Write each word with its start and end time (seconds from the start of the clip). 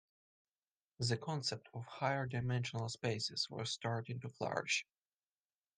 The 0.97 1.15
concept 1.15 1.69
of 1.75 1.85
higher-dimensional 1.85 2.89
spaces 2.89 3.47
was 3.51 3.69
starting 3.71 4.19
to 4.21 4.29
flourish. 4.29 4.83